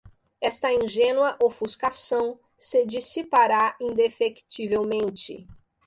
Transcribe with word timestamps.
esta 0.41 0.73
ingênua 0.73 1.37
ofuscação 1.45 2.39
se 2.57 2.87
dissipará 2.87 3.77
indefectivelmente 3.79 5.45